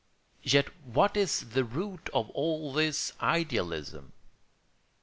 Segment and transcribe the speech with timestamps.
[0.41, 4.13] Yet what is the root of all this idealism?